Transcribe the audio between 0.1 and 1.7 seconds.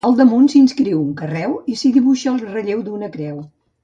damunt s'hi inscriu un carreu